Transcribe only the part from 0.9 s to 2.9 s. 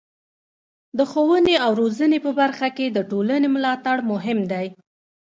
د ښوونې او روزنې په برخه کې